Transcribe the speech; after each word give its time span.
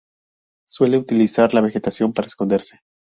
Suele 0.67 0.97
utilizar 0.97 1.53
la 1.53 1.61
vegetación 1.61 2.11
para 2.11 2.25
esconderse. 2.25 2.79